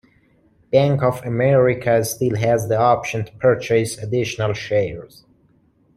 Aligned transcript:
Bank 0.71 1.03
of 1.03 1.23
America 1.23 2.03
still 2.03 2.35
has 2.35 2.67
the 2.67 2.75
option 2.79 3.23
to 3.23 3.31
purchase 3.33 3.99
additional 3.99 4.51
shares. 4.55 5.25